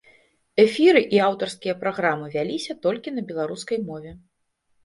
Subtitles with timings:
[0.63, 4.11] Эфіры і аўтарскія праграмы вяліся толькі на беларускай мове.